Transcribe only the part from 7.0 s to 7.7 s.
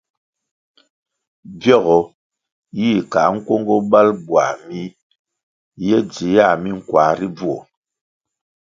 ri bvuo.